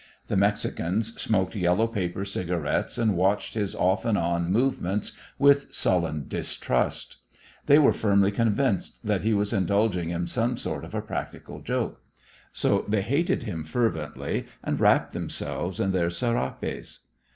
[0.29, 6.25] The Mexicans smoked yellow paper cigarettes and watched his off and on movements with sullen
[6.27, 7.17] distrust;
[7.67, 12.01] they were firmly convinced that he was indulging in some sort of a practical joke.
[12.51, 17.05] So they hated him fervently and wrapped themselves in their serapes.